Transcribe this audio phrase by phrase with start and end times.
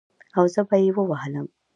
[0.37, 1.47] او زه به يې ووهلم.